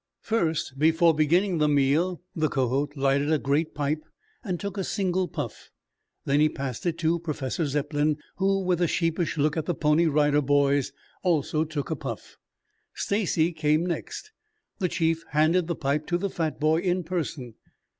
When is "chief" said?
14.89-15.23